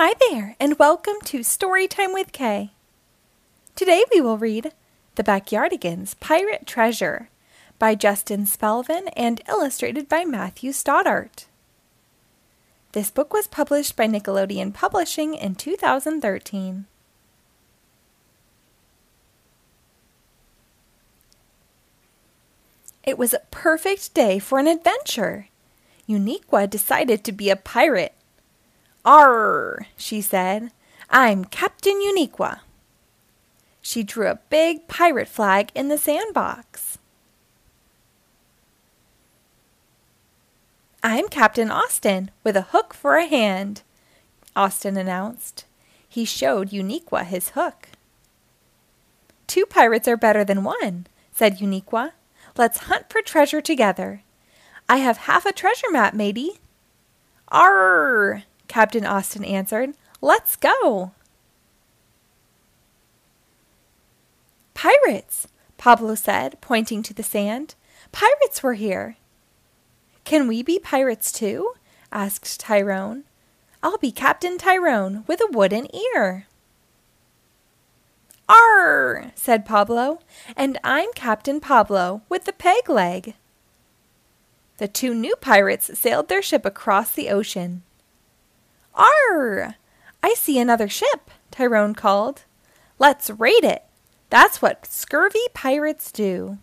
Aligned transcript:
Hi 0.00 0.14
there, 0.30 0.54
and 0.60 0.78
welcome 0.78 1.16
to 1.24 1.40
Storytime 1.40 2.14
with 2.14 2.30
K. 2.30 2.70
Today 3.74 4.04
we 4.14 4.20
will 4.20 4.38
read 4.38 4.70
The 5.16 5.24
Backyardigans 5.24 6.14
Pirate 6.20 6.68
Treasure 6.68 7.30
by 7.80 7.96
Justin 7.96 8.44
Spelvin 8.44 9.10
and 9.16 9.40
illustrated 9.48 10.08
by 10.08 10.24
Matthew 10.24 10.70
Stoddart. 10.70 11.46
This 12.92 13.10
book 13.10 13.32
was 13.32 13.48
published 13.48 13.96
by 13.96 14.06
Nickelodeon 14.06 14.72
Publishing 14.72 15.34
in 15.34 15.56
2013. 15.56 16.86
It 23.02 23.18
was 23.18 23.34
a 23.34 23.42
perfect 23.50 24.14
day 24.14 24.38
for 24.38 24.60
an 24.60 24.68
adventure. 24.68 25.48
Uniqua 26.08 26.70
decided 26.70 27.24
to 27.24 27.32
be 27.32 27.50
a 27.50 27.56
pirate. 27.56 28.14
Arr, 29.08 29.86
she 29.96 30.20
said. 30.20 30.70
I'm 31.08 31.46
Captain 31.46 31.94
Uniqua. 31.94 32.60
She 33.80 34.02
drew 34.02 34.26
a 34.26 34.40
big 34.50 34.86
pirate 34.86 35.28
flag 35.28 35.70
in 35.74 35.88
the 35.88 35.96
sandbox. 35.96 36.98
I'm 41.02 41.28
Captain 41.28 41.70
Austin 41.70 42.30
with 42.44 42.54
a 42.54 42.68
hook 42.76 42.92
for 42.92 43.16
a 43.16 43.24
hand, 43.24 43.80
Austin 44.54 44.98
announced. 44.98 45.64
He 46.06 46.26
showed 46.26 46.68
Uniqua 46.68 47.24
his 47.24 47.50
hook. 47.50 47.88
Two 49.46 49.64
pirates 49.64 50.06
are 50.06 50.18
better 50.18 50.44
than 50.44 50.64
one, 50.64 51.06
said 51.32 51.60
Uniqua. 51.60 52.12
Let's 52.58 52.80
hunt 52.80 53.08
for 53.08 53.22
treasure 53.22 53.62
together. 53.62 54.20
I 54.86 54.98
have 54.98 55.16
half 55.16 55.46
a 55.46 55.52
treasure 55.52 55.90
map, 55.90 56.12
matey. 56.12 56.60
Arr! 57.50 58.42
Captain 58.68 59.04
Austin 59.04 59.44
answered. 59.44 59.94
Let's 60.20 60.56
go. 60.56 61.12
Pirates, 64.74 65.48
Pablo 65.76 66.14
said, 66.14 66.60
pointing 66.60 67.02
to 67.02 67.14
the 67.14 67.22
sand. 67.22 67.74
Pirates 68.12 68.62
were 68.62 68.74
here. 68.74 69.16
Can 70.24 70.46
we 70.46 70.62
be 70.62 70.78
pirates 70.78 71.32
too? 71.32 71.72
asked 72.12 72.60
Tyrone. 72.60 73.24
I'll 73.82 73.98
be 73.98 74.12
Captain 74.12 74.58
Tyrone 74.58 75.24
with 75.26 75.40
a 75.40 75.50
wooden 75.50 75.88
ear. 76.14 76.46
Arr, 78.48 79.32
said 79.34 79.66
Pablo, 79.66 80.20
and 80.56 80.78
I'm 80.82 81.12
Captain 81.14 81.60
Pablo 81.60 82.22
with 82.28 82.44
the 82.44 82.52
peg 82.52 82.88
leg. 82.88 83.34
The 84.78 84.88
two 84.88 85.14
new 85.14 85.36
pirates 85.36 85.98
sailed 85.98 86.28
their 86.28 86.42
ship 86.42 86.64
across 86.64 87.10
the 87.10 87.30
ocean. 87.30 87.82
Arr! 88.94 89.76
I 90.22 90.34
see 90.34 90.58
another 90.58 90.88
ship, 90.88 91.30
Tyrone 91.50 91.94
called. 91.94 92.44
Let's 92.98 93.30
raid 93.30 93.64
it. 93.64 93.84
That's 94.30 94.60
what 94.60 94.86
scurvy 94.86 95.40
pirates 95.54 96.12
do. 96.12 96.58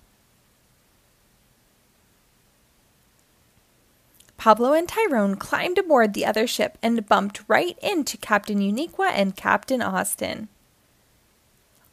Pablo 4.38 4.74
and 4.74 4.88
Tyrone 4.88 5.38
climbed 5.38 5.80
aboard 5.80 6.14
the 6.14 6.26
other 6.26 6.46
ship 6.46 6.78
and 6.84 7.08
bumped 7.08 7.42
right 7.48 7.80
into 7.82 8.18
Captain 8.18 8.60
Uniqua 8.60 9.12
and 9.12 9.36
Captain 9.36 9.82
Austin. 9.82 10.50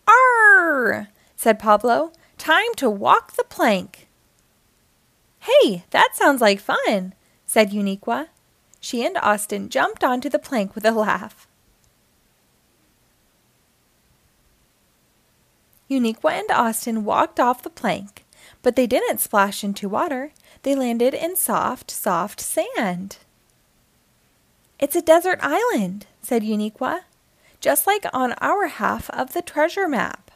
Arr! 0.07 1.09
said 1.37 1.59
Pablo. 1.59 2.13
Time 2.37 2.75
to 2.77 2.91
walk 2.91 3.37
the 3.37 3.45
plank. 3.45 4.09
Hey, 5.41 5.85
that 5.91 6.11
sounds 6.15 6.41
like 6.41 6.61
fun, 6.61 7.15
said 7.47 7.71
Uniqua. 7.71 8.29
She 8.83 9.03
and 9.07 9.17
Austin 9.17 9.71
jumped 9.71 10.05
onto 10.05 10.29
the 10.29 10.39
plank 10.39 10.75
with 10.75 10.85
a 10.85 10.91
laugh. 10.91 11.49
Uniqua 15.91 16.33
and 16.33 16.51
Austin 16.51 17.05
walked 17.05 17.41
off 17.41 17.63
the 17.63 17.71
plank, 17.71 18.27
but 18.61 18.77
they 18.77 18.87
didn't 18.87 19.21
splash 19.21 19.65
into 19.65 19.89
water. 19.89 20.33
They 20.63 20.75
landed 20.75 21.15
in 21.15 21.37
soft, 21.37 21.91
soft 21.91 22.41
sand. 22.41 23.17
It's 24.79 24.97
a 24.97 25.01
desert 25.01 25.39
island, 25.41 26.05
said 26.21 26.43
Uniqua 26.43 27.05
just 27.63 27.87
like 27.87 28.05
on 28.13 28.33
our 28.41 28.67
half 28.67 29.09
of 29.11 29.33
the 29.33 29.41
treasure 29.41 29.89
map. 29.89 30.33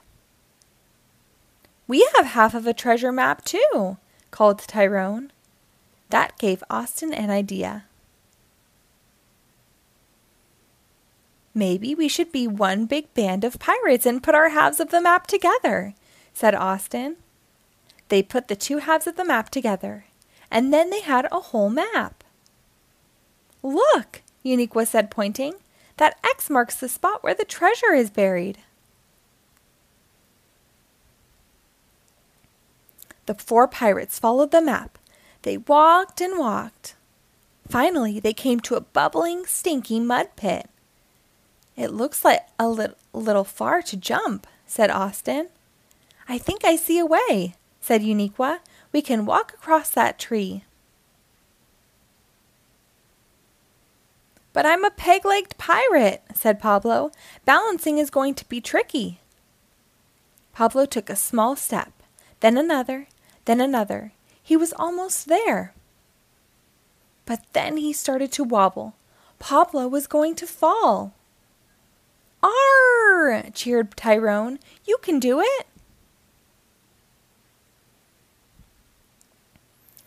We 1.89 2.09
have 2.17 2.27
half 2.27 2.55
of 2.55 2.67
a 2.67 2.73
treasure 2.73 3.13
map 3.13 3.45
too, 3.45 3.99
called 4.31 4.61
Tyrone. 4.61 5.33
That 6.11 6.39
gave 6.39 6.63
Austin 6.71 7.13
an 7.13 7.31
idea. 7.31 7.85
Maybe 11.57 11.95
we 11.95 12.07
should 12.07 12.33
be 12.33 12.47
one 12.47 12.85
big 12.85 13.15
band 13.15 13.43
of 13.43 13.59
pirates 13.59 14.05
and 14.05 14.23
put 14.23 14.35
our 14.35 14.51
halves 14.51 14.79
of 14.79 14.91
the 14.91 15.01
map 15.01 15.27
together, 15.27 15.95
said 16.35 16.55
Austin. 16.55 17.17
They 18.11 18.23
put 18.23 18.49
the 18.49 18.55
two 18.55 18.77
halves 18.77 19.07
of 19.07 19.17
the 19.17 19.25
map 19.25 19.49
together, 19.49 20.05
and 20.51 20.71
then 20.71 20.91
they 20.91 21.01
had 21.01 21.27
a 21.33 21.41
whole 21.41 21.71
map. 21.71 22.23
Look, 23.63 24.21
Uniqua 24.45 24.87
said, 24.87 25.11
pointing. 25.11 25.55
That 25.97 26.19
X 26.23 26.51
marks 26.51 26.77
the 26.77 26.91
spot 26.91 27.25
where 27.25 27.33
the 27.33 27.47
treasure 27.47 27.95
is 27.95 28.11
buried. 28.11 28.59
The 33.25 33.35
four 33.35 33.67
pirates 33.67 34.19
followed 34.19 34.51
the 34.51 34.61
map. 34.61 34.99
They 35.41 35.57
walked 35.57 36.21
and 36.21 36.39
walked. 36.39 36.97
Finally, 37.67 38.21
they 38.21 38.35
came 38.35 38.61
to 38.61 38.75
a 38.75 38.83
bubbling, 38.83 39.47
stinky 39.47 40.01
mud 40.01 40.37
pit. 40.37 40.69
It 41.77 41.93
looks 41.93 42.25
like 42.25 42.47
a 42.59 42.69
li- 42.69 42.95
little 43.13 43.45
far 43.45 43.83
to 43.83 43.97
jump, 43.97 44.47
said 44.67 44.91
Austin. 44.91 45.49
I 46.29 46.39
think 46.39 46.65
I 46.65 46.77
see 46.77 46.99
a 46.99 47.07
way, 47.07 47.55
said 47.81 48.03
Uniqua. 48.03 48.61
We 48.93 49.03
can 49.03 49.27
walk 49.27 49.53
across 49.53 49.91
that 49.91 50.19
tree. 50.19 50.65
But 54.53 54.65
I'm 54.65 54.85
a 54.85 54.91
peg 54.91 55.27
legged 55.27 55.59
pirate, 55.59 56.23
said 56.35 56.59
Pablo. 56.59 57.13
Balancing 57.45 57.99
is 57.99 58.09
going 58.09 58.35
to 58.37 58.49
be 58.49 58.61
tricky. 58.63 59.21
Pablo 60.55 60.87
took 60.87 61.11
a 61.11 61.17
small 61.17 61.57
step, 61.57 61.93
then 62.41 62.57
another, 62.57 63.07
then 63.45 63.61
another. 63.61 64.13
He 64.43 64.57
was 64.57 64.73
almost 64.79 65.29
there. 65.29 65.75
But 67.27 67.45
then 67.53 67.77
he 67.77 67.93
started 67.93 68.33
to 68.33 68.45
wobble. 68.45 68.95
Pablo 69.39 69.87
was 69.87 70.07
going 70.07 70.35
to 70.37 70.47
fall. 70.47 71.13
Arr! 72.43 73.51
cheered 73.53 73.97
Tyrone. 73.97 74.59
You 74.85 74.99
can 75.03 75.19
do 75.19 75.41
it. 75.41 75.67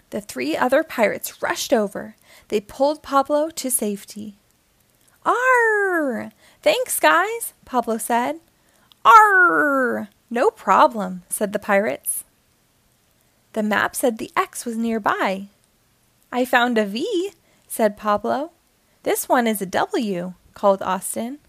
The 0.10 0.22
three 0.22 0.58
other 0.58 0.84
pirates 0.84 1.42
rushed 1.42 1.72
over. 1.72 2.16
They 2.48 2.62
pulled 2.62 3.04
Pablo 3.04 3.50
to 3.52 3.70
safety. 3.70 4.36
Arr! 5.26 6.32
Thanks, 6.62 7.00
guys, 7.00 7.54
Pablo 7.66 7.98
said. 7.98 8.40
Arr! 9.06 10.10
No 10.30 10.50
problem, 10.50 11.24
said 11.30 11.54
the 11.54 11.60
pirates. 11.60 12.24
The 13.54 13.64
map 13.64 13.96
said 13.96 14.18
the 14.18 14.32
X 14.36 14.66
was 14.66 14.78
nearby. 14.78 15.48
I 16.32 16.46
found 16.46 16.78
a 16.78 16.86
V, 16.86 17.32
said 17.68 17.98
Pablo. 17.98 18.52
This 19.04 19.28
one 19.30 19.48
is 19.48 19.62
a 19.62 19.66
W, 19.66 20.34
called 20.54 20.82
Austin. 20.82 21.40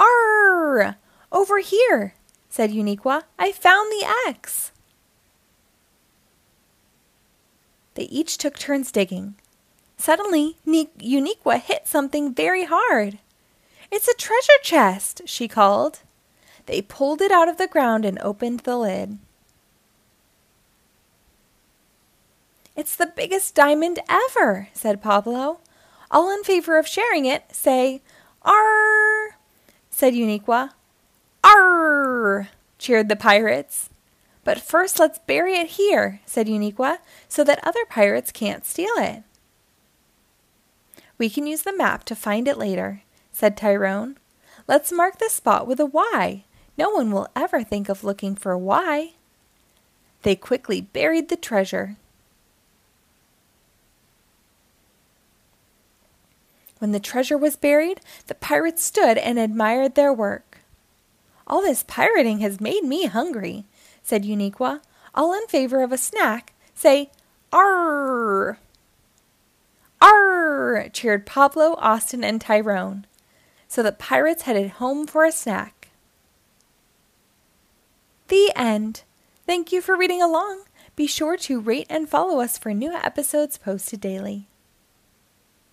Arr! 0.00 0.96
Over 1.32 1.58
here, 1.58 2.14
said 2.48 2.70
Uniqua. 2.70 3.22
I 3.38 3.52
found 3.52 3.90
the 3.90 4.06
X. 4.26 4.72
They 7.94 8.04
each 8.04 8.38
took 8.38 8.58
turns 8.58 8.90
digging. 8.90 9.34
Suddenly, 9.96 10.56
Uniqua 10.66 11.60
hit 11.60 11.86
something 11.86 12.34
very 12.34 12.64
hard. 12.64 13.18
It's 13.90 14.08
a 14.08 14.14
treasure 14.14 14.60
chest, 14.62 15.22
she 15.26 15.46
called. 15.46 16.00
They 16.66 16.82
pulled 16.82 17.20
it 17.20 17.30
out 17.30 17.48
of 17.48 17.58
the 17.58 17.68
ground 17.68 18.04
and 18.04 18.18
opened 18.18 18.60
the 18.60 18.76
lid. 18.76 19.18
It's 22.76 22.96
the 22.96 23.06
biggest 23.06 23.54
diamond 23.54 24.00
ever, 24.08 24.68
said 24.72 25.00
Pablo. 25.02 25.60
All 26.10 26.32
in 26.32 26.42
favor 26.42 26.76
of 26.76 26.88
sharing 26.88 27.24
it, 27.24 27.44
say, 27.54 28.02
Arr, 28.42 29.13
said 29.94 30.12
Uniqua. 30.12 30.70
Arr, 31.44 32.48
cheered 32.78 33.08
the 33.08 33.14
pirates. 33.14 33.90
But 34.42 34.60
first 34.60 34.98
let's 34.98 35.20
bury 35.20 35.54
it 35.54 35.78
here, 35.78 36.20
said 36.26 36.48
Uniqua, 36.48 36.98
so 37.28 37.44
that 37.44 37.64
other 37.64 37.84
pirates 37.88 38.32
can't 38.32 38.66
steal 38.66 38.92
it. 38.96 39.22
We 41.16 41.30
can 41.30 41.46
use 41.46 41.62
the 41.62 41.76
map 41.76 42.02
to 42.06 42.16
find 42.16 42.48
it 42.48 42.58
later, 42.58 43.02
said 43.32 43.56
Tyrone. 43.56 44.16
Let's 44.66 44.90
mark 44.90 45.18
the 45.18 45.30
spot 45.30 45.68
with 45.68 45.78
a 45.78 45.86
Y. 45.86 46.44
No 46.76 46.90
one 46.90 47.12
will 47.12 47.28
ever 47.36 47.62
think 47.62 47.88
of 47.88 48.02
looking 48.02 48.34
for 48.34 48.50
a 48.50 48.58
Y. 48.58 49.12
They 50.22 50.34
quickly 50.34 50.80
buried 50.80 51.28
the 51.28 51.36
treasure. 51.36 51.96
When 56.78 56.92
the 56.92 57.00
treasure 57.00 57.38
was 57.38 57.56
buried, 57.56 58.00
the 58.26 58.34
pirates 58.34 58.82
stood 58.82 59.18
and 59.18 59.38
admired 59.38 59.94
their 59.94 60.12
work. 60.12 60.58
All 61.46 61.62
this 61.62 61.84
pirating 61.86 62.40
has 62.40 62.60
made 62.60 62.84
me 62.84 63.06
hungry, 63.06 63.64
said 64.02 64.24
Uniqua. 64.24 64.80
All 65.14 65.32
in 65.32 65.46
favor 65.46 65.82
of 65.82 65.92
a 65.92 65.98
snack, 65.98 66.52
say 66.74 67.10
Arr! 67.52 68.58
Arr! 70.00 70.88
cheered 70.92 71.26
Pablo, 71.26 71.76
Austin, 71.78 72.24
and 72.24 72.40
Tyrone. 72.40 73.06
So 73.68 73.82
the 73.82 73.92
pirates 73.92 74.42
headed 74.42 74.72
home 74.72 75.06
for 75.06 75.24
a 75.24 75.32
snack. 75.32 75.88
The 78.28 78.52
end. 78.56 79.02
Thank 79.46 79.72
you 79.72 79.80
for 79.80 79.96
reading 79.96 80.22
along. 80.22 80.64
Be 80.96 81.06
sure 81.06 81.36
to 81.36 81.60
rate 81.60 81.86
and 81.90 82.08
follow 82.08 82.40
us 82.40 82.56
for 82.56 82.72
new 82.72 82.92
episodes 82.92 83.58
posted 83.58 84.00
daily. 84.00 84.48